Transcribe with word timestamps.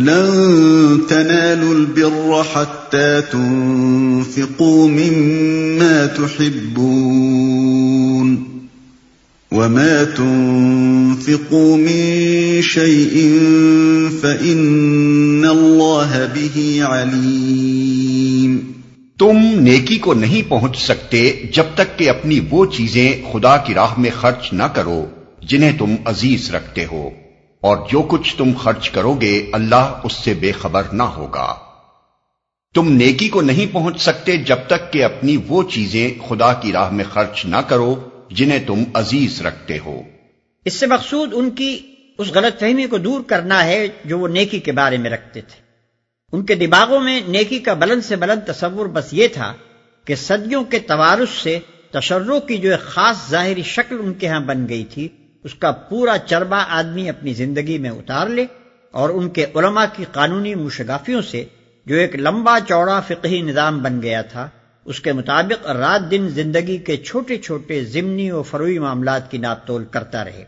لن 0.00 1.00
تنالوا 1.08 1.74
البر 1.74 2.42
حتى 2.42 3.22
تنفقوا 3.32 4.88
مما 4.88 6.06
تحبون 6.06 7.70
وما 9.52 10.04
تنفقوا 10.04 11.76
من 11.76 12.62
شيء 12.62 13.14
فإن 14.22 15.44
الله 15.44 16.26
به 16.34 16.82
عليم 16.82 18.58
تم 19.18 19.38
نیکی 19.60 19.98
کو 19.98 20.14
نہیں 20.14 20.50
پہنچ 20.50 20.76
سکتے 20.76 21.32
جب 21.52 21.64
تک 21.74 21.98
کہ 21.98 22.08
اپنی 22.08 22.40
وہ 22.50 22.64
چیزیں 22.64 23.22
خدا 23.32 23.56
کی 23.56 23.74
راہ 23.74 23.98
میں 23.98 24.10
خرچ 24.20 24.52
نہ 24.52 24.62
کرو 24.62 25.06
جنہیں 25.42 25.72
تم 25.78 25.94
عزیز 26.04 26.54
رکھتے 26.54 26.86
ہو۔ 26.92 27.10
اور 27.60 27.88
جو 27.90 28.02
کچھ 28.02 28.36
تم 28.36 28.52
خرچ 28.58 28.90
کرو 28.90 29.14
گے 29.14 29.50
اللہ 29.52 30.00
اس 30.04 30.12
سے 30.12 30.34
بے 30.34 30.52
خبر 30.52 30.82
نہ 30.92 31.02
ہوگا۔ 31.02 31.56
تم 32.74 32.92
نیکی 32.92 33.28
کو 33.28 33.40
نہیں 33.40 33.74
پہنچ 33.74 34.00
سکتے 34.00 34.36
جب 34.36 34.56
تک 34.66 34.92
کہ 34.92 35.04
اپنی 35.04 35.36
وہ 35.48 35.62
چیزیں 35.62 36.28
خدا 36.28 36.52
کی 36.52 36.72
راہ 36.72 36.90
میں 36.90 37.04
خرچ 37.12 37.46
نہ 37.46 37.56
کرو 37.56 38.08
جنہیں 38.30 38.58
تم 38.66 38.84
عزیز 38.94 39.42
رکھتے 39.42 39.78
ہو۔ 39.78 40.00
اس 40.64 40.74
سے 40.74 40.86
مقصود 40.86 41.30
ان 41.32 41.50
کی 41.50 41.78
اس 42.18 42.32
غلط 42.34 42.60
فہمی 42.60 42.86
کو 42.86 42.98
دور 42.98 43.20
کرنا 43.26 43.64
ہے 43.64 43.86
جو 44.04 44.18
وہ 44.18 44.28
نیکی 44.28 44.60
کے 44.60 44.72
بارے 44.72 44.96
میں 44.96 45.10
رکھتے 45.10 45.40
تھے۔ 45.40 45.60
ان 46.32 46.46
کے 46.46 46.54
دماغوں 46.54 47.00
میں 47.00 47.20
نیکی 47.28 47.58
کا 47.58 47.72
بلند 47.72 48.04
سے 48.04 48.16
بلند 48.16 48.40
تصور 48.46 48.86
بس 48.86 49.08
یہ 49.12 49.28
تھا 49.28 49.54
کہ 50.04 50.14
صدیوں 50.14 50.64
کے 50.64 50.78
توارث 50.78 51.42
سے 51.42 51.58
تشروں 51.90 52.40
کی 52.40 52.56
جو 52.56 52.70
ایک 52.70 52.80
خاص 52.80 53.30
ظاہری 53.30 53.62
شکل 53.62 53.96
ان 54.00 54.14
کے 54.14 54.28
ہاں 54.28 54.40
بن 54.40 54.68
گئی 54.68 54.84
تھی 54.84 55.08
اس 55.44 55.54
کا 55.54 55.70
پورا 55.70 56.18
چربا 56.18 56.64
آدمی 56.68 57.08
اپنی 57.08 57.32
زندگی 57.32 57.78
میں 57.78 57.90
اتار 57.90 58.26
لے 58.26 58.46
اور 58.90 59.10
ان 59.10 59.28
کے 59.28 59.46
علماء 59.54 59.84
کی 59.96 60.04
قانونی 60.12 60.54
مشگافیوں 60.54 61.22
سے 61.22 61.44
جو 61.86 61.96
ایک 61.96 62.16
لمبا 62.16 62.58
چوڑا 62.68 63.00
فقہی 63.00 63.42
نظام 63.42 63.82
بن 63.82 64.02
گیا 64.02 64.22
تھا، 64.22 64.48
اس 64.84 65.00
کے 65.00 65.12
مطابق 65.12 65.66
رات 65.66 66.10
دن 66.10 66.28
زندگی 66.28 66.76
کے 66.78 66.96
چھوٹے 66.96 67.36
چھوٹے 67.36 67.84
ضمنی 67.84 68.30
و 68.30 68.42
فروئی 68.42 68.78
معاملات 68.78 69.30
کی 69.30 69.38
ناپ 69.38 69.66
تول 69.66 69.84
کرتا 69.84 70.24
رہے۔ 70.24 70.44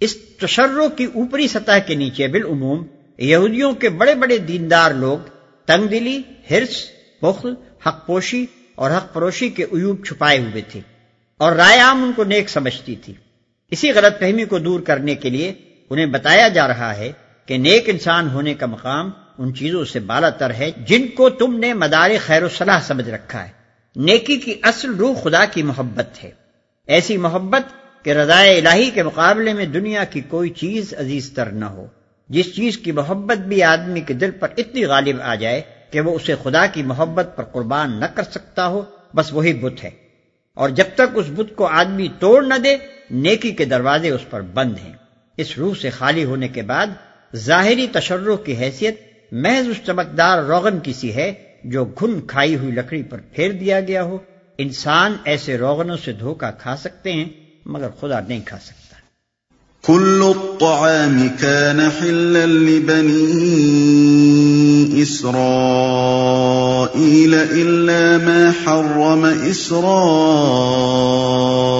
اس 0.00 0.16
تشروں 0.38 0.88
کی 0.88 1.04
اوپری 1.04 1.48
سطح 1.48 1.78
کے 1.86 1.94
نیچے 1.94 2.26
بالعموم 2.28 2.86
یہودیوں 3.18 3.72
کے 3.72 3.88
بڑے 3.88 4.14
بڑے 4.14 4.38
دیندار 4.38 4.90
لوگ 4.90 5.18
تنگ 5.66 5.86
دلی 5.86 6.22
ہرس 6.50 6.84
بخل 7.22 7.54
حق 7.86 8.06
پوشی 8.06 8.46
اور 8.74 8.90
حق 8.90 9.12
پروشی 9.12 9.48
کے 9.48 9.64
عیوب 9.64 10.04
چھپائے 10.06 10.38
ہوئے 10.38 10.62
تھے 10.68 10.80
اور 11.36 11.52
رائے 11.52 11.78
عام 11.78 12.04
ان 12.04 12.12
کو 12.16 12.24
نیک 12.24 12.48
سمجھتی 12.48 12.94
تھی۔ 12.96 13.14
اسی 13.70 13.92
غلط 13.92 14.20
فہمی 14.20 14.44
کو 14.44 14.58
دور 14.58 14.80
کرنے 14.80 15.14
کے 15.14 15.30
لیے 15.30 15.52
انہیں 15.90 16.06
بتایا 16.06 16.48
جا 16.48 16.68
رہا 16.68 16.96
ہے 16.96 17.12
کہ 17.46 17.58
نیک 17.58 17.88
انسان 17.88 18.30
ہونے 18.30 18.54
کا 18.54 18.66
مقام 18.66 19.10
ان 19.38 19.54
چیزوں 19.54 19.84
سے 19.84 20.00
بالا 20.00 20.30
تر 20.30 20.54
ہے 20.54 20.70
جن 20.86 21.08
کو 21.08 21.30
تم 21.30 21.58
نے 21.58 21.74
مدار 21.74 22.10
خیر 22.26 22.42
و 22.42 22.48
صلاح 22.48 22.80
سمجھ 22.80 23.10
رکھا 23.10 23.44
ہے۔ 23.44 23.48
نیکی 23.96 24.36
کی 24.36 24.54
اصل 24.62 24.94
روح 24.94 25.14
خدا 25.22 25.44
کی 25.44 25.62
محبت 25.62 26.24
ہے۔ 26.24 26.30
ایسی 26.86 27.16
محبت 27.16 27.62
کہ 28.04 28.10
رضائے 28.10 28.58
الہی 28.58 28.90
کے 28.90 29.02
مقابلے 29.02 29.52
میں 29.52 29.66
دنیا 29.66 30.04
کی 30.04 30.20
کوئی 30.20 30.50
چیز 30.50 30.94
عزیز 30.98 31.30
تر 31.30 31.46
نہ 31.46 31.64
ہو۔ 31.64 31.86
جس 32.28 32.56
چیز 32.56 32.78
کی 32.78 32.92
محبت 32.92 33.38
بھی 33.38 33.62
آدمی 33.62 34.00
کے 34.00 34.14
دل 34.14 34.30
پر 34.30 34.48
اتنی 34.56 34.84
غالب 34.84 35.16
آ 35.22 35.34
جائے 35.34 35.62
کہ 35.90 36.00
وہ 36.00 36.14
اسے 36.14 36.34
خدا 36.42 36.66
کی 36.66 36.82
محبت 36.82 37.28
پر 37.36 37.44
قربان 37.44 38.00
نہ 38.00 38.04
کر 38.14 38.22
سکتا 38.22 38.66
ہو، 38.66 38.82
بس 39.14 39.32
وہی 39.32 39.52
بت 39.52 39.84
ہے۔ 39.84 39.90
اور 40.54 40.68
جب 40.68 40.84
تک 40.94 41.06
اس 41.14 41.26
بت 41.28 41.56
کو 41.56 41.66
آدمی 41.66 42.08
توڑ 42.18 42.44
نہ 42.44 42.54
دے 42.54 42.76
نیکی 43.10 43.50
کے 43.50 43.64
دروازے 43.64 44.10
اس 44.10 44.30
پر 44.30 44.40
بند 44.40 44.74
ہیں۔ 44.84 44.92
اس 45.36 45.58
روح 45.58 45.74
سے 45.82 45.90
خالی 45.90 46.24
ہونے 46.24 46.48
کے 46.48 46.62
بعد 46.62 46.86
ظاہری 47.36 47.86
تشرح 47.92 48.36
کی 48.36 48.56
حیثیت 48.56 49.00
محض 49.32 49.68
اس 49.68 49.76
چمکدار 49.86 50.42
روغن 50.42 50.78
کی 50.78 50.92
سی 50.92 51.14
ہے 51.14 51.32
جو 51.64 51.84
گھن 51.84 52.26
کھائی 52.26 52.56
ہوئی 52.56 52.72
لکڑی 52.72 53.02
پر 53.02 53.18
پھیر 53.32 53.52
دیا 53.52 53.80
گیا 53.80 54.02
ہو۔ 54.02 54.18
انسان 54.58 55.16
ایسے 55.24 55.58
روغنوں 55.58 55.96
سے 56.04 56.12
دھوکہ 56.12 56.50
کھا 56.58 56.76
سکتے 56.76 57.12
ہیں، 57.12 57.24
مگر 57.66 57.88
خدا 58.00 58.20
نہیں 58.28 58.40
کھا 58.44 58.58
سکتا۔ 58.58 58.96
كل 59.86 60.22
الطعام 60.26 61.26
كان 61.40 61.80
حلا 61.80 62.44
لبني 62.44 65.02
إسرائيل 65.02 67.34
إلا 67.34 68.18
ما 68.22 68.50
حرم 68.66 69.26
إسرائيل 69.50 71.79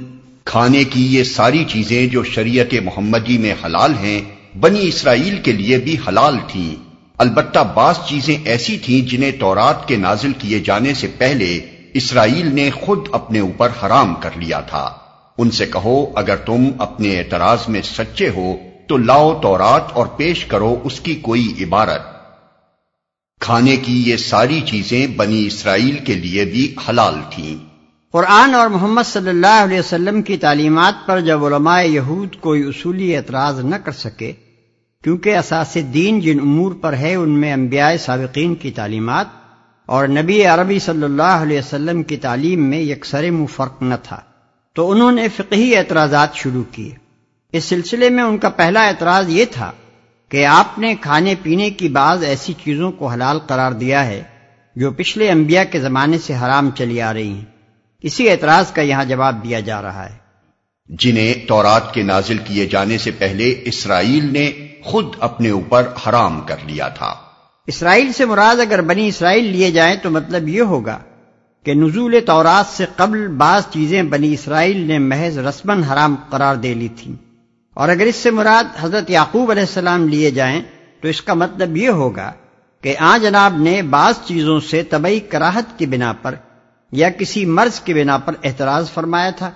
کھانے 0.43 0.83
کی 0.83 1.15
یہ 1.15 1.23
ساری 1.23 1.65
چیزیں 1.67 2.07
جو 2.07 2.23
شریعت 2.23 2.73
محمدی 2.83 3.37
میں 3.37 3.55
حلال 3.65 3.93
ہیں، 3.95 4.21
بنی 4.57 4.87
اسرائیل 4.87 5.37
کے 5.37 5.51
لیے 5.51 5.77
بھی 5.77 5.97
حلال 6.07 6.37
تھیں۔ 6.47 6.75
البتہ 7.17 7.59
بعض 7.75 7.95
چیزیں 8.07 8.37
ایسی 8.45 8.77
تھیں 8.77 9.09
جنہیں 9.09 9.31
تورات 9.31 9.87
کے 9.87 9.95
نازل 9.95 10.31
کیے 10.37 10.59
جانے 10.59 10.93
سے 10.93 11.07
پہلے 11.17 11.59
اسرائیل 11.93 12.55
نے 12.55 12.69
خود 12.71 12.99
اپنے 13.11 13.39
اوپر 13.39 13.69
حرام 13.83 14.15
کر 14.15 14.29
لیا 14.35 14.59
تھا۔ 14.59 14.93
ان 15.37 15.51
سے 15.51 15.65
کہو، 15.65 16.11
اگر 16.15 16.35
تم 16.35 16.69
اپنے 16.77 17.19
اعتراض 17.19 17.59
میں 17.67 17.81
سچے 17.81 18.29
ہو، 18.29 18.55
تو 18.87 18.97
لاؤ 18.97 19.39
تورات 19.41 19.91
اور 19.93 20.05
پیش 20.05 20.45
کرو 20.45 20.81
اس 20.83 20.99
کی 20.99 21.15
کوئی 21.15 21.53
عبارت۔ 21.61 22.01
کھانے 23.39 23.77
کی 23.77 24.09
یہ 24.09 24.17
ساری 24.17 24.61
چیزیں 24.65 25.07
بنی 25.07 25.45
اسرائیل 25.47 25.97
کے 25.97 26.13
لیے 26.13 26.45
بھی 26.45 26.75
حلال 26.89 27.15
تھیں۔ 27.29 27.70
قرآن 28.11 28.55
اور 28.55 28.67
محمد 28.67 29.01
صلی 29.05 29.29
اللہ 29.29 29.63
علیہ 29.63 29.79
وسلم 29.79 30.21
کی 30.21 30.37
تعلیمات 30.37 30.93
پر 31.05 31.19
جب 31.19 31.45
علماء 31.45 31.81
یہود 31.81 32.35
کوئی 32.35 32.63
اصولی 32.63 33.17
اعتراض 33.17 33.59
نہ 33.59 33.75
کر 33.75 33.91
سکے، 33.91 34.31
کیونکہ 35.03 35.37
اساس 35.37 35.77
دین 35.93 36.19
جن 36.19 36.39
امور 36.39 36.71
پر 36.81 36.93
ہے، 36.93 37.15
ان 37.15 37.29
میں 37.29 37.53
انبیاء 37.53 37.91
سابقین 37.99 38.55
کی 38.55 38.71
تعلیمات 38.71 39.25
اور 39.85 40.07
نبی 40.07 40.45
عربی 40.45 40.79
صلی 40.79 41.03
اللہ 41.03 41.21
علیہ 41.23 41.59
وسلم 41.59 42.03
کی 42.03 42.17
تعلیم 42.17 42.63
میں 42.63 42.79
یکسر 42.79 43.31
منہ 43.31 43.45
فرق 43.45 43.81
نہ 43.81 43.95
تھا۔ 44.03 44.19
تو 44.73 44.91
انہوں 44.91 45.11
نے 45.11 45.27
فقہی 45.27 45.75
اعتراضات 45.75 46.35
شروع 46.35 46.63
کیے۔ 46.71 46.91
اس 47.53 47.63
سلسلے 47.63 48.09
میں 48.09 48.23
ان 48.23 48.37
کا 48.37 48.49
پہلا 48.49 48.87
اعتراض 48.87 49.29
یہ 49.29 49.45
تھا 49.51 49.71
کہ 50.29 50.45
آپ 50.45 50.79
نے 50.79 50.95
کھانے 51.01 51.35
پینے 51.43 51.69
کی 51.69 51.89
بعض 51.89 52.23
ایسی 52.23 52.53
چیزوں 52.63 52.91
کو 52.91 53.07
حلال 53.07 53.39
قرار 53.39 53.71
دیا 53.71 54.05
ہے 54.05 54.23
جو 54.75 54.91
پچھلے 54.91 55.31
انبیاء 55.31 55.63
کے 55.71 55.79
زمانے 55.79 56.17
سے 56.17 56.35
حرام 56.35 56.69
چلی 56.77 57.01
آ 57.01 57.13
رہی 57.13 57.29
ہیں۔ 57.29 57.50
اسی 58.01 58.29
اعتراض 58.29 58.71
کا 58.71 58.81
یہاں 58.81 59.05
جواب 59.05 59.43
دیا 59.43 59.59
جا 59.59 59.81
رہا 59.81 60.09
ہے۔ 60.09 60.15
جنہیں 60.89 61.47
تورات 61.47 61.93
کے 61.93 62.03
نازل 62.03 62.37
کیے 62.37 62.65
جانے 62.65 62.97
سے 62.97 63.11
پہلے 63.11 63.61
اسرائیل 63.65 64.33
نے 64.33 64.51
خود 64.83 65.05
اپنے 65.19 65.49
اوپر 65.49 65.87
حرام 66.07 66.41
کر 66.41 66.55
لیا 66.65 66.87
تھا۔ 66.87 67.13
اسرائیل 67.67 68.13
سے 68.13 68.25
مراد 68.25 68.59
اگر 68.59 68.81
بنی 68.81 69.07
اسرائیل 69.07 69.43
لیے 69.43 69.71
جائیں 69.71 69.95
تو 70.03 70.09
مطلب 70.09 70.47
یہ 70.47 70.61
ہوگا 70.61 70.99
کہ 71.63 71.73
نزول 71.73 72.15
تورات 72.25 72.77
سے 72.77 72.85
قبل 72.95 73.27
بعض 73.27 73.63
چیزیں 73.71 74.03
بنی 74.03 74.33
اسرائیل 74.33 74.77
نے 74.77 74.99
محض 74.99 75.37
رسمن 75.37 75.83
حرام 75.83 76.15
قرار 76.29 76.55
دے 76.55 76.73
لی 76.73 76.87
تھیں۔ 76.87 77.15
اور 77.73 77.89
اگر 77.89 78.03
اس 78.03 78.15
سے 78.15 78.31
مراد 78.31 78.63
حضرت 78.79 79.09
یعقوب 79.09 79.51
علیہ 79.51 79.63
السلام 79.63 80.07
لیے 80.07 80.31
جائیں 80.31 80.61
تو 81.01 81.07
اس 81.07 81.21
کا 81.21 81.33
مطلب 81.33 81.77
یہ 81.77 81.89
ہوگا 81.89 82.31
کہ 82.81 82.95
آ 82.99 83.17
جناب 83.21 83.57
نے 83.57 83.81
بعض 83.81 84.13
چیزوں 84.25 84.59
سے 84.59 84.83
طبعی 84.83 85.19
کراہت 85.19 85.79
کی 85.79 85.85
بنا 85.85 86.13
پر 86.13 86.35
یا 86.91 87.09
کسی 87.09 87.45
مرض 87.45 87.79
کی 87.79 87.93
بنا 87.93 88.17
پر 88.17 88.33
احتراز 88.43 88.91
فرمایا 88.91 89.29
تھا 89.29 89.51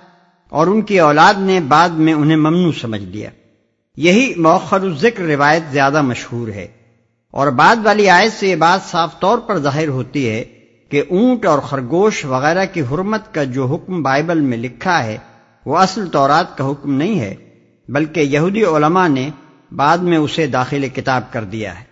اور 0.48 0.66
ان 0.66 0.82
کی 0.82 1.00
اولاد 1.00 1.34
نے 1.38 1.60
بعد 1.60 1.88
میں 1.88 2.14
انہیں 2.14 2.36
ممنوع 2.36 2.72
سمجھ 2.80 3.02
لیا۔ 3.02 3.30
یہی 3.96 4.34
موخر 4.36 4.80
الذکر 4.80 5.24
روایت 5.24 5.62
زیادہ 5.72 6.02
مشہور 6.02 6.48
ہے۔ 6.48 6.68
اور 7.30 7.46
بعد 7.46 7.76
والی 7.84 8.10
آیت 8.10 8.32
سے 8.32 8.48
یہ 8.48 8.56
بات 8.56 8.90
صاف 8.90 9.20
طور 9.20 9.38
پر 9.38 9.58
ظاہر 9.58 9.88
ہوتی 9.88 10.28
ہے 10.28 10.44
کہ 10.88 11.02
اونٹ 11.10 11.46
اور 11.46 11.58
خرگوش 11.58 12.24
وغیرہ 12.24 12.64
کی 12.72 12.80
حرمت 12.80 13.34
کا 13.34 13.44
جو 13.44 13.66
حکم 13.66 14.02
بائبل 14.02 14.40
میں 14.40 14.58
لکھا 14.58 15.04
ہے، 15.04 15.16
وہ 15.66 15.78
اصل 15.78 16.08
طورات 16.08 16.58
کا 16.58 16.70
حکم 16.70 16.94
نہیں 16.94 17.20
ہے، 17.20 17.34
بلکہ 17.88 18.20
یہودی 18.20 18.64
علماء 18.64 19.08
نے 19.08 19.30
بعد 19.72 19.98
میں 19.98 20.18
اسے 20.18 20.46
داخل 20.46 20.88
کتاب 20.88 21.32
کر 21.32 21.44
دیا 21.44 21.80
ہے۔ 21.80 21.85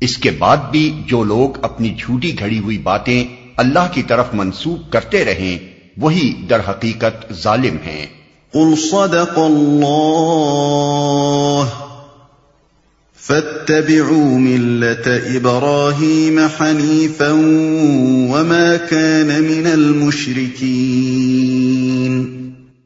اس 0.00 0.18
کے 0.18 0.30
بعد 0.30 0.56
بھی 0.70 1.02
جو 1.06 1.24
لوگ 1.24 1.58
اپنی 1.62 1.94
جھوٹی 1.98 2.38
گھڑی 2.38 2.58
ہوئی 2.58 2.78
باتیں 2.78 3.24
اللہ 3.56 3.92
کی 3.92 4.02
طرف 4.02 4.26
منسوب 4.32 4.92
کرتے 4.92 5.24
رہیں 5.24 5.58
وہی 5.96 6.46
در 6.50 6.60
حقیقت 6.68 7.42
ظالم 7.42 7.74
ہیں۔ 7.86 8.06
قل 8.52 8.76
صدق 8.76 9.36
اللہ 9.36 11.71
فاتبعوا 13.32 14.38
ملة 14.38 15.36
ابراہیم 15.36 16.38
حنیفا 16.38 17.30
وما 18.32 18.76
كان 18.90 19.26
من 19.26 19.66
المشرکین 19.72 20.52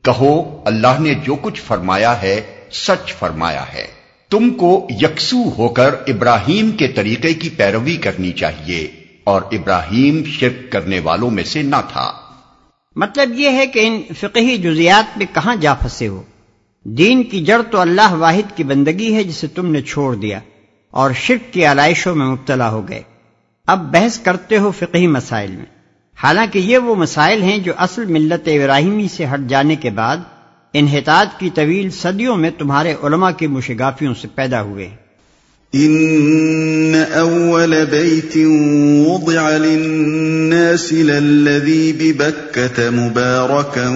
کہو 0.02 0.62
اللہ 0.64 1.00
نے 1.00 1.14
جو 1.14 1.34
کچھ 1.34 1.62
فرمایا 1.62 2.22
ہے 2.22 2.40
سچ 2.72 3.14
فرمایا 3.14 3.64
ہے۔ 3.74 3.86
تم 4.30 4.50
کو 4.50 4.88
یکسو 4.90 5.42
ہو 5.58 5.68
کر 5.68 5.94
ابراہیم 6.06 6.70
کے 6.70 6.88
طریقے 6.88 7.34
کی 7.34 7.48
پیروی 7.48 7.96
کرنی 7.96 8.32
چاہیے 8.32 8.88
اور 9.24 9.42
ابراہیم 9.52 10.22
شرک 10.24 10.72
کرنے 10.72 11.00
والوں 11.00 11.30
میں 11.30 11.44
سے 11.44 11.62
نہ 11.62 11.80
تھا۔ 11.92 12.12
مطلب 12.96 13.38
یہ 13.38 13.50
ہے 13.50 13.66
کہ 13.66 13.86
ان 13.86 14.02
فقہی 14.20 14.56
جزیات 14.56 15.18
میں 15.18 15.26
کہاں 15.34 15.56
جا 15.56 15.74
پھنسے 15.74 16.08
ہو؟ 16.08 16.22
دین 16.88 17.22
کی 17.22 17.44
جڑ 17.44 17.62
تو 17.70 17.80
اللہ 17.80 18.12
واحد 18.12 18.56
کی 18.56 18.64
بندگی 18.64 19.14
ہے 19.14 19.24
جسے 19.24 19.46
تم 19.46 19.66
نے 19.66 19.82
چھوڑ 19.82 20.14
دیا 20.14 20.40
اور 20.90 21.10
شرک 21.12 21.52
کی 21.52 21.66
آلائشوں 21.66 22.14
میں 22.14 22.26
مبتلا 22.26 22.70
ہو 22.70 22.88
گئے۔ 22.88 23.02
اب 23.66 23.92
بحث 23.92 24.18
کرتے 24.18 24.58
ہو 24.58 24.70
فقہی 24.70 25.06
مسائل 25.06 25.50
میں۔ 25.50 25.64
حالانکہ 26.22 26.58
یہ 26.58 26.78
وہ 26.78 26.94
مسائل 26.94 27.42
ہیں 27.42 27.58
جو 27.58 27.72
اصل 27.76 28.04
ملت 28.04 28.48
ابراہیمی 28.48 29.08
سے 29.08 29.26
ہٹ 29.26 29.40
جانے 29.48 29.76
کے 29.76 29.90
بعد 29.90 30.16
انحطاط 30.72 31.40
کی 31.40 31.50
طویل 31.50 31.90
صدیوں 31.90 32.36
میں 32.36 32.50
تمہارے 32.58 32.94
علماء 33.02 33.30
کی 33.30 33.46
مشگافیوں 33.46 34.14
سے 34.14 34.28
پیدا 34.34 34.62
ہوئے۔ 34.62 34.90
ان 35.78 36.94
اول 37.14 37.84
بیت 37.90 38.38
وضع 39.06 39.56
للناس 39.56 40.92
للذی 40.92 41.92
ببکت 41.92 42.80
مبارکا 42.80 43.92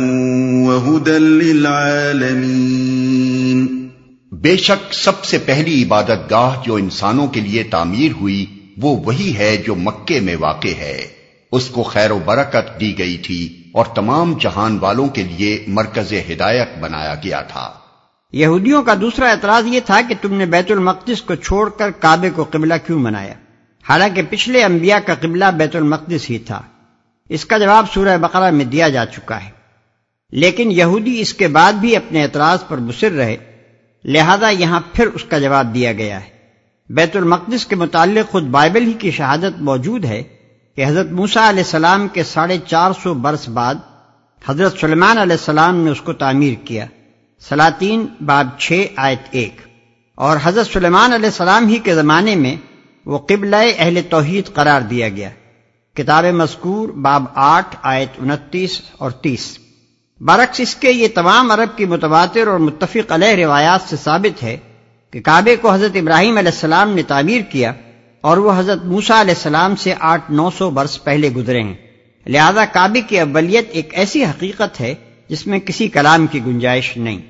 وہدا 0.64 1.18
للعالمین 1.18 3.88
بے 4.32 4.56
شک 4.56 4.94
سب 4.94 5.24
سے 5.24 5.38
پہلی 5.38 5.82
عبادت 5.82 6.30
گاہ 6.30 6.62
جو 6.66 6.74
انسانوں 6.74 7.26
کے 7.26 7.40
لیے 7.40 7.62
تعمیر 7.62 8.12
ہوئی 8.20 8.46
وہ 8.76 9.02
وہی 9.06 9.38
ہے 9.38 9.62
جو 9.66 9.74
مکے 9.74 10.20
میں 10.20 10.36
واقع 10.40 10.68
ہے۔ 10.68 11.06
اس 11.52 11.66
کو 11.66 11.82
خیر 11.82 12.10
و 12.10 12.18
برکت 12.24 12.80
دی 12.80 12.98
گئی 12.98 13.16
تھی 13.16 13.62
اور 13.74 13.84
تمام 13.94 14.34
جہان 14.40 14.78
والوں 14.80 15.08
کے 15.08 15.22
لیے 15.22 15.64
مرکز 15.66 16.12
ہدایت 16.12 16.68
بنایا 16.80 17.14
گیا 17.24 17.40
تھا۔ 17.40 17.70
یہودیوں 18.32 18.82
کا 18.82 18.94
دوسرا 19.00 19.30
اعتراض 19.30 19.66
یہ 19.66 19.80
تھا 19.86 20.00
کہ 20.08 20.14
تم 20.20 20.34
نے 20.34 20.46
بیت 20.46 20.70
المقدس 20.70 21.22
کو 21.22 21.34
چھوڑ 21.34 21.70
کر 21.70 21.90
کعبے 21.90 22.30
کو 22.30 22.44
قبلہ 22.50 22.74
کیوں 22.86 23.02
بنایا 23.02 23.34
حالانکہ 23.88 24.22
پچھلے 24.30 24.64
انبیاء 24.64 24.98
کا 25.06 25.14
قبلہ 25.14 25.44
بیت 25.44 25.76
المقدس 25.76 26.30
ہی 26.30 26.38
تھا۔ 26.38 26.62
اس 27.28 27.44
کا 27.44 27.58
جواب 27.58 27.84
سورہ 27.94 28.18
بقرہ 28.18 28.50
میں 28.50 28.64
دیا 28.64 28.88
جا 28.88 29.06
چکا 29.06 29.44
ہے۔ 29.44 29.50
لیکن 30.32 30.72
یہودی 30.72 31.20
اس 31.20 31.34
کے 31.34 31.48
بعد 31.48 31.72
بھی 31.72 31.96
اپنے 31.96 32.22
اعتراض 32.22 32.58
پر 32.68 32.76
بسر 32.76 33.12
رہے۔ 33.12 33.36
لہذا 34.04 34.48
یہاں 34.48 34.80
پھر 34.92 35.06
اس 35.06 35.24
کا 35.24 35.38
جواب 35.38 35.74
دیا 35.74 35.92
گیا 35.92 36.20
ہے۔ 36.20 36.28
بیت 36.90 37.16
المقدس 37.16 37.66
کے 37.66 37.76
متعلق 37.76 38.30
خود 38.30 38.42
بائبل 38.42 38.86
ہی 38.86 38.92
کی 38.92 39.10
شہادت 39.10 39.62
موجود 39.62 40.04
ہے 40.04 40.22
کہ 40.76 40.84
حضرت 40.86 41.10
موسا 41.10 41.50
علیہ 41.50 41.62
السلام 41.62 42.08
کے 42.08 42.22
ساڑھے 42.22 42.58
چار 42.66 42.90
سو 43.02 43.14
برس 43.14 43.48
بعد 43.48 43.74
حضرت 44.48 44.78
سلمان 44.78 45.18
علیہ 45.18 45.36
السلام 45.36 45.76
نے 45.76 45.90
اس 45.90 46.00
کو 46.00 46.12
تعمیر 46.12 46.54
کیا۔ 46.64 46.86
سلاطین 47.48 48.06
باب 48.20 48.48
چھ، 48.58 48.86
آیت 48.96 49.18
ایک۔ 49.30 49.56
اور 50.14 50.36
حضرت 50.42 50.66
سلیمان 50.66 51.12
علیہ 51.12 51.26
السلام 51.26 51.68
ہی 51.68 51.78
کے 51.78 51.94
زمانے 51.94 52.36
میں 52.36 52.56
وہ 53.06 53.18
قبل 53.18 53.54
اہل 53.54 54.00
توحید 54.10 54.54
قرار 54.54 54.80
دیا 54.80 55.08
گیا۔ 55.08 55.30
کتاب 55.94 56.24
مذکور، 56.24 56.88
باب 56.88 57.24
آٹھ، 57.34 57.76
آیت 57.82 58.08
انتیس 58.18 58.80
اور 58.98 59.10
تیس۔ 59.10 59.58
برعکس 60.20 60.60
اس 60.60 60.74
کے 60.74 60.90
یہ 60.90 61.08
تمام 61.14 61.50
عرب 61.50 61.78
کی 61.78 61.84
متواتر 61.84 62.46
اور 62.46 62.58
متفق 62.58 63.12
علیہ 63.12 63.44
روایات 63.44 63.80
سے 63.90 63.96
ثابت 64.04 64.42
ہے 64.42 64.56
کہ 65.10 65.20
کعبے 65.20 65.56
کو 65.56 65.72
حضرت 65.72 65.96
ابراہیم 65.96 66.38
علیہ 66.38 66.52
السلام 66.52 66.90
نے 66.90 67.02
تعمیر 67.02 67.40
کیا 67.40 67.72
اور 68.20 68.36
وہ 68.36 68.52
حضرت 68.58 68.84
موسا 68.84 69.20
علیہ 69.20 69.34
السلام 69.34 69.76
سے 69.76 69.94
آٹھ، 70.00 70.30
نو 70.30 70.50
سو 70.58 70.70
برس 70.70 71.04
پہلے 71.04 71.30
گزرے 71.30 71.62
ہیں۔ 71.62 71.74
لہذا 72.26 72.64
کعبے 72.64 73.00
کی 73.00 73.20
اولیت 73.20 73.66
ایک 73.70 73.88
ایسی 73.92 74.24
حقیقت 74.24 74.80
ہے 74.80 74.94
جس 75.28 75.46
میں 75.46 75.58
کسی 75.58 75.88
کلام 75.88 76.26
کی 76.26 76.44
گنجائش 76.46 76.96
نہیں۔ 76.96 77.29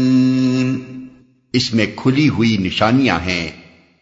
اس 1.53 1.73
میں 1.73 1.85
کھلی 1.95 2.29
ہوئی 2.29 2.57
نشانیاں 2.59 3.19
ہیں۔ 3.19 3.47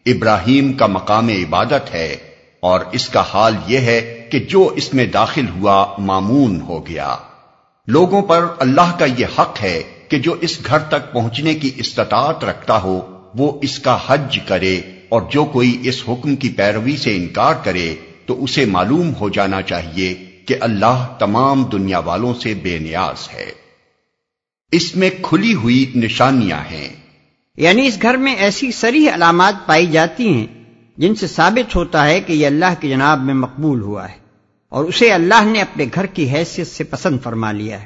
ابراہیم 0.06 0.74
کا 0.74 0.88
مقام 0.88 1.28
عبادت 1.28 1.94
ہے 1.94 2.16
اور 2.60 2.80
اس 2.92 3.10
کا 3.10 3.24
حال 3.34 3.56
یہ 3.68 3.78
ہے 3.78 4.28
کہ 4.32 4.40
جو 4.40 4.68
اس 4.68 4.94
میں 4.94 5.06
داخل 5.06 5.46
ہوا 5.50 5.96
معمون 5.98 6.62
ہو 6.62 6.88
گیا۔ 6.88 7.16
لوگوں 7.88 8.22
پر 8.22 8.46
اللہ 8.60 8.96
کا 9.00 9.06
یہ 9.18 9.26
حق 9.40 9.64
ہے 9.64 9.84
کہ 10.10 10.18
جو 10.18 10.36
اس 10.42 10.60
گھر 10.66 10.80
تک 10.80 11.14
پہنچنے 11.14 11.54
کی 11.54 11.72
استطاعت 11.76 12.44
رکھتا 12.44 12.82
ہو، 12.82 13.22
وہ 13.36 13.60
اس 13.62 13.80
کا 13.80 13.98
حج 14.08 14.40
کرے 14.48 14.82
اور 15.10 15.22
جو 15.32 15.46
کوئی 15.46 15.82
اس 15.84 16.04
حکم 16.08 16.36
کی 16.36 16.50
پیروی 16.50 16.98
سے 16.98 17.16
انکار 17.16 17.54
کرے، 17.64 17.96
تو 18.26 18.44
اسے 18.44 18.66
معلوم 18.66 19.14
ہو 19.20 19.30
جانا 19.30 19.62
چاہیے 19.62 20.14
کہ 20.46 20.56
اللہ 20.60 21.16
تمام 21.20 21.64
دنیا 21.64 22.00
والوں 22.00 22.34
سے 22.34 22.54
بے 22.54 22.80
نیاز 22.80 23.30
ہے۔ 23.34 23.52
اس 24.72 24.96
میں 24.96 25.10
کھلی 25.22 25.54
ہوئی 25.54 25.92
نشانیاں 25.96 26.62
ہیں۔ 26.72 26.90
یعنی 27.60 27.88
اس 27.88 27.98
گھر 28.02 28.18
میں 28.18 28.36
ایسی 28.36 28.72
سری 28.72 29.10
علامات 29.10 29.68
پائی 29.68 29.88
جاتی 29.88 30.34
ہیں 30.34 30.48
جن 30.98 31.16
سے 31.16 31.28
ثابت 31.28 31.76
ہوتا 31.76 32.06
ہے 32.06 32.20
کہ 32.20 32.34
یہ 32.34 32.48
اللہ 32.48 32.74
کی 32.80 32.90
جناب 32.90 33.24
میں 33.24 33.34
مقبول 33.34 33.82
ہوا 33.82 34.10
ہے 34.10 34.14
اور 34.70 34.86
اسے 34.86 35.14
اللہ 35.14 35.46
نے 35.46 35.62
اپنے 35.62 35.86
گھر 35.96 36.06
کی 36.06 36.30
حیثیت 36.30 36.68
سے 36.68 36.84
پسند 36.84 37.20
فرما 37.24 37.52
لیا 37.52 37.82
ہے۔ 37.82 37.86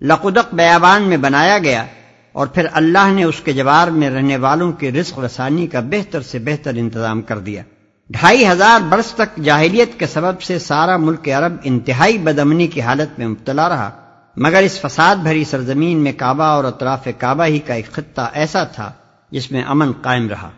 لقدق 0.00 0.54
بیابان 0.54 1.02
میں 1.02 1.16
بنایا 1.16 1.58
گیا 1.58 1.86
اور 2.32 2.46
پھر 2.46 2.66
اللہ 2.72 3.10
نے 3.12 3.24
اس 3.24 3.40
کے 3.44 3.52
جوار 3.52 3.88
میں 3.88 4.10
رہنے 4.10 4.36
والوں 4.36 4.72
کے 4.72 4.92
رزق 4.92 5.18
رسانی 5.18 5.66
کا 5.66 5.80
بہتر 5.80 6.22
سے 6.22 6.38
بہتر 6.38 6.74
انتظام 6.74 7.22
کر 7.22 7.38
دیا۔ 7.38 7.62
ڈھائی 8.10 8.46
ہزار 8.46 8.80
برس 8.88 9.06
تک 9.06 9.36
جاہلیت 9.36 9.98
کے 9.98 10.06
سبب 10.06 10.42
سے 10.42 10.58
سارا 10.58 10.96
ملک 10.96 11.28
عرب 11.28 11.56
انتہائی 11.64 12.18
بدمنی 12.18 12.66
کی 12.66 12.80
حالت 12.80 13.18
میں 13.18 13.26
مبتلا 13.26 13.68
رہا۔ 13.68 14.03
مگر 14.36 14.62
اس 14.62 14.80
فساد 14.80 15.16
بھری 15.16 15.44
سرزمین 15.44 15.98
میں 15.98 16.12
کعبہ 16.12 16.44
اور 16.44 16.64
اطراف 16.64 17.08
کعبہ 17.18 17.44
ہی 17.44 17.58
کا 17.58 17.74
ایک 17.74 17.92
خطہ 17.92 18.28
ایسا 18.32 18.64
تھا 18.64 18.92
جس 19.30 19.50
میں 19.50 19.62
امن 19.62 19.92
قائم 19.92 20.28
رہا، 20.28 20.50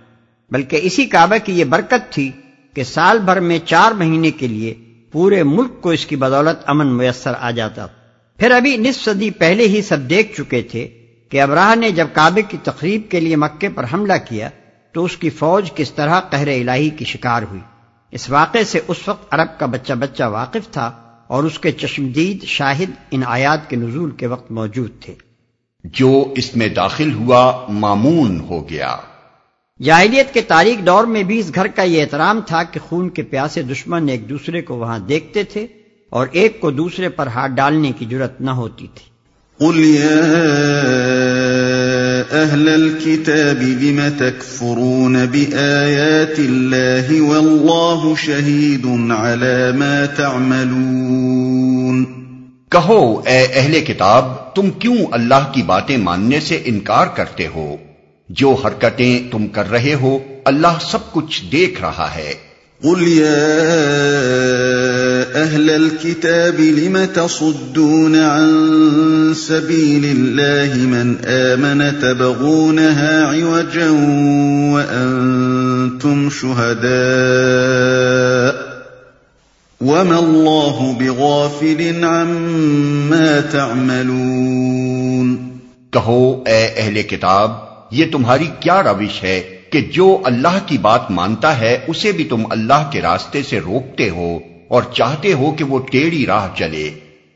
بلکہ 0.51 0.81
اسی 0.83 1.07
کعبہ 1.07 1.45
کی 1.45 1.53
یہ 1.53 1.65
برکت 1.65 2.13
تھی 2.13 2.33
کہ 2.75 2.85
سال 2.85 3.19
بھر 3.19 3.41
میں 3.41 3.59
چار 3.65 3.93
مہینے 3.93 4.31
کے 4.31 4.47
لیے 4.47 4.75
پورے 5.13 5.43
ملک 5.43 5.81
کو 5.81 5.91
اس 5.91 6.07
کی 6.07 6.17
بدولت 6.17 6.63
امن 6.67 6.87
میسر 6.87 7.33
آ 7.41 7.51
جاتا۔ 7.51 7.87
پھر 8.39 8.51
ابھی 8.51 8.77
نصف 8.77 9.05
صدی 9.05 9.31
پہلے 9.31 9.69
ہی 9.69 9.83
سب 9.83 9.99
دیکھ 10.11 10.37
چکے 10.37 10.63
تھے 10.63 10.89
کہ 11.29 11.41
ابراہ 11.41 11.75
نے 11.75 11.91
جب 11.91 12.07
کعبے 12.13 12.43
کی 12.43 12.57
تقریب 12.63 13.03
کے 13.11 13.21
لیے 13.21 13.37
مکے 13.37 13.69
پر 13.69 13.85
حملہ 13.93 14.13
کیا 14.29 14.49
تو 14.93 15.05
اس 15.05 15.17
کی 15.17 15.31
فوج 15.31 15.71
کس 15.75 15.93
طرح 15.93 16.21
قہر 16.21 16.49
الہی 16.49 16.91
کی 16.91 17.05
شکار 17.05 17.43
ہوئی۔ 17.43 17.61
اس 18.11 18.31
واقعے 18.31 18.65
سے 18.65 18.81
اس 18.89 19.09
وقت 19.09 19.35
عرب 19.35 19.59
کا 19.61 19.67
بچہ 19.67 19.93
بچہ 19.93 20.25
واقف 20.25 20.73
تھا۔ 20.73 21.06
اور 21.27 21.45
اس 21.45 21.59
کے 21.59 21.73
چشمدید 21.73 22.45
شاہد 22.45 22.91
ان 23.11 23.21
آیات 23.27 23.71
کے 23.71 23.77
نزول 23.77 24.11
کے 24.11 24.27
وقت 24.27 24.51
موجود 24.51 24.91
تھے۔ 25.01 25.15
جو 25.85 26.35
اس 26.37 26.57
میں 26.57 26.69
داخل 26.69 27.13
ہوا 27.13 27.67
معمون 27.69 28.41
ہو 28.41 28.71
گیا۔ 28.71 28.97
جاہلیت 29.83 30.35
کے 30.35 30.41
تاریخ 30.41 30.87
دور 30.87 31.05
میں 31.05 31.23
بھی 31.23 31.39
اس 31.39 31.53
گھر 31.55 31.67
کا 31.67 31.83
یہ 31.83 32.03
احترام 32.03 32.41
تھا 32.47 32.63
کہ 32.63 32.81
خون 32.81 33.09
کے 33.09 33.23
پیاسے 33.23 33.63
دشمن 33.63 34.09
ایک 34.09 34.29
دوسرے 34.29 34.63
کو 34.63 34.75
وہاں 34.77 34.99
دیکھتے 34.99 35.43
تھے 35.45 35.67
اور 36.11 36.27
ایک 36.33 36.61
کو 36.61 36.71
دوسرے 36.71 37.09
پر 37.09 37.27
ہاتھ 37.27 37.53
ڈالنے 37.53 37.93
کی 37.99 38.05
جرت 38.05 38.41
نہ 38.41 38.51
ہوتی 38.51 38.87
تھی۔ 38.95 39.17
قل 39.59 39.97
أهل 42.47 42.69
الكتاب 42.69 43.63
لم 43.63 44.13
تكفرون 44.19 45.27
بآيات 45.27 46.39
الله 46.39 47.21
والله 47.21 48.17
شهيد 48.17 48.87
على 49.11 49.73
ما 49.73 50.07
تعملون 50.17 52.05
کہو 52.71 53.23
اے 53.27 53.47
اہل 53.55 53.81
کتاب 53.81 54.55
تم 54.55 54.71
کیوں 54.71 54.97
اللہ 55.13 55.53
کی 55.53 55.63
باتیں 55.63 55.97
ماننے 55.97 56.41
سے 56.41 56.63
انکار 56.65 57.07
کرتے 57.07 57.47
ہو؟ 57.47 57.77
جو 58.29 58.53
حرکتیں 58.65 59.33
تم 59.33 59.47
کر 59.47 59.71
رہے 59.71 59.95
ہو 59.95 60.19
اللہ 60.45 60.79
سب 60.91 61.13
کچھ 61.13 61.45
دیکھ 61.53 61.81
رہا 61.81 62.15
ہے۔ 62.15 62.33
قل 62.83 63.09
يا 63.09 63.37
أهل 65.37 65.71
الكتاب 65.71 66.61
لم 66.61 67.05
تصدون 67.05 68.17
عن 68.17 69.35
سبيل 69.37 70.05
الله 70.05 70.75
من 70.77 71.17
آمن 71.25 72.01
تبغونها 72.01 73.27
عوجا 73.27 73.91
وأنتم 74.75 76.31
شهداء 76.31 76.87
وما 79.81 80.19
الله 80.19 80.95
بغافل 80.99 82.05
عما 82.05 83.41
تعملون 83.51 85.37
کہو، 85.91 86.43
اے 86.47 86.67
اہل 86.77 87.03
کتاب، 87.03 87.51
یہ 87.91 88.05
تمہاری 88.13 88.47
کیا 88.61 88.83
روش 88.83 89.23
ہے 89.23 89.57
کہ 89.71 89.81
جو 89.93 90.19
اللہ 90.25 90.59
کی 90.67 90.79
بات 90.79 91.11
مانتا 91.11 91.59
ہے، 91.59 91.79
اسے 91.89 92.13
بھی 92.13 92.25
تم 92.25 92.43
اللہ 92.51 92.91
کے 92.93 93.01
راستے 93.01 93.43
سے 93.43 93.61
روکتے 93.61 94.11
ہو۔ 94.11 94.39
اور 94.69 94.83
چاہتے 94.95 95.33
ہو 95.33 95.51
کہ 95.51 95.65
وہ 95.65 95.79
ٹیڑھی 95.79 96.27
راہ 96.27 96.49
چلے۔ 96.59 96.91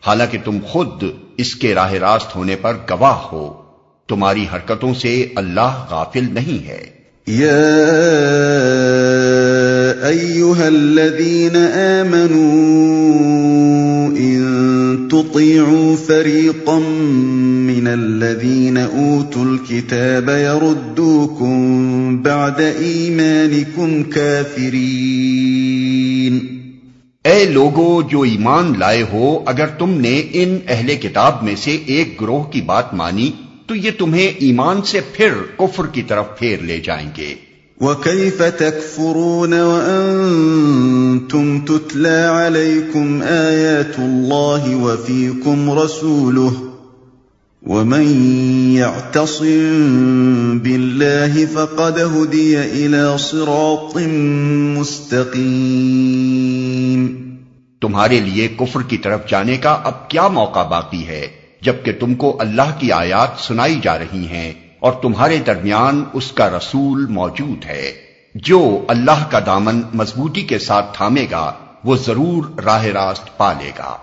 حالانکہ 0.07 0.39
تم 0.45 0.59
خود 0.63 1.05
اس 1.37 1.55
کے 1.55 1.75
راہ 1.75 1.93
راست 1.93 2.37
ہونے 2.37 2.57
پر 2.57 2.77
گواہ 2.91 3.17
ہو۔ 3.33 3.63
تمہاری 4.09 4.47
حرکتوں 4.55 4.95
سے 4.95 5.29
اللہ 5.37 5.85
غافل 5.91 6.25
نہیں 6.31 6.69
ہے۔ 6.69 7.01
یا 7.27 7.57
ایوہا 10.07 10.67
الذین 10.67 11.57
آمنوا 11.57 12.31
ان 14.19 15.09
تطیعوا 15.09 15.95
فریقا 16.07 16.79
من 17.67 17.87
الذین 17.87 18.77
اوتوا 18.77 19.45
الكتاب 19.45 20.31
یردوکم 20.31 22.17
بعد 22.23 22.61
ایمانکم 22.79 24.03
کافرین۔ 24.03 25.70
اے 27.31 27.45
لوگو، 27.45 28.03
جو 28.03 28.21
ایمان 28.21 28.73
لائے 28.79 29.05
ہو، 29.13 29.43
اگر 29.47 29.67
تم 29.67 30.01
نے 30.01 30.23
ان 30.33 30.59
اہل 30.69 30.95
کتاب 30.95 31.43
میں 31.43 31.57
سے 31.57 31.79
ایک 31.87 32.21
گروہ 32.21 32.43
کی 32.43 32.61
بات 32.61 32.95
مانی، 32.95 33.31
تو 33.67 33.75
یہ 33.75 33.91
تمہیں 33.99 34.33
ایمان 34.39 34.83
سے 34.83 35.01
پھر 35.13 35.33
کفر 35.57 35.87
کی 35.87 36.03
طرف 36.03 36.39
پھیر 36.39 36.63
لے 36.63 36.81
جائیں 36.81 37.11
گے۔ 37.17 37.35
وَكَيْفَ 37.81 38.43
تَكْفُرُونَ 38.59 39.55
وَأَنتُمْ 39.55 41.67
تُتْلَى 41.67 42.23
عَلَيْكُمْ 42.23 43.23
آيَاتُ 43.23 43.99
اللَّهِ 43.99 44.75
وَفِيكُمْ 44.75 45.79
رَسُولُهُ 45.79 46.70
ومن 47.67 48.77
يعتصم 48.77 50.59
بالله 50.59 51.45
فقد 51.53 51.99
هدي 51.99 52.57
الى 52.57 53.19
صراط 53.19 53.97
مستقيم۔ 54.79 57.31
تمہارے 57.81 58.21
لیے 58.21 58.49
کفر 58.49 58.83
کی 58.83 58.97
طرف 58.97 59.29
جانے 59.29 59.57
کا 59.57 59.81
اب 59.85 60.11
کیا 60.11 60.29
موقع 60.29 60.63
باقی 60.63 61.07
ہے؟ 61.07 61.27
جبکہ 61.63 61.93
تم 61.93 62.15
کو 62.15 62.37
اللہ 62.41 62.79
کی 62.79 62.93
آیات 62.93 63.41
سنائی 63.41 63.81
جا 63.83 63.99
رہی 63.99 64.27
ہیں 64.27 64.53
اور 64.81 64.93
تمہارے 65.03 65.39
درمیان 65.47 66.05
اس 66.13 66.33
کا 66.33 66.51
رسول 66.51 67.07
موجود 67.07 67.65
ہے۔ 67.65 67.93
جو 68.35 68.85
اللہ 68.89 69.31
کا 69.31 69.39
دامن 69.47 69.83
مضبوطی 69.95 70.43
کے 70.43 70.59
ساتھ 70.59 70.97
تھامے 70.97 71.27
گا، 71.31 71.53
وہ 71.85 71.97
ضرور 71.97 72.61
راہ 72.61 72.85
راست 72.85 73.39
پالے 73.39 73.71
گا۔ 73.79 73.97